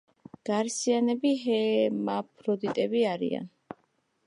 [0.49, 3.49] გარსიანები ჰერმაფროდიტები არიან.